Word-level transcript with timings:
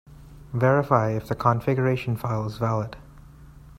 Verify 0.53 1.11
if 1.11 1.27
the 1.27 1.35
configuration 1.35 2.17
file 2.17 2.47
is 2.47 2.57
valid. 2.57 2.97